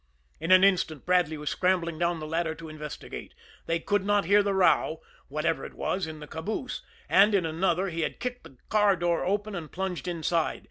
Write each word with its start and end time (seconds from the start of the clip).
In 0.39 0.51
an 0.51 0.63
instant 0.63 1.05
Bradley 1.05 1.37
was 1.37 1.51
scrambling 1.51 1.99
down 1.99 2.19
the 2.19 2.25
ladder 2.25 2.55
to 2.55 2.69
investigate 2.69 3.35
they 3.67 3.79
could 3.79 4.03
not 4.03 4.25
hear 4.25 4.41
the 4.41 4.55
row, 4.55 4.99
whatever 5.27 5.63
it 5.63 5.75
was, 5.75 6.07
in 6.07 6.19
the 6.19 6.25
caboose 6.25 6.81
and 7.07 7.35
in 7.35 7.45
another 7.45 7.89
he 7.89 8.01
had 8.01 8.19
kicked 8.19 8.43
the 8.45 8.57
car 8.69 8.95
door 8.95 9.23
open 9.23 9.53
and 9.53 9.71
plunged 9.71 10.07
inside. 10.07 10.59